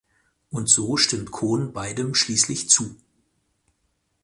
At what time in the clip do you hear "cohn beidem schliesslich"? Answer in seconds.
1.29-2.69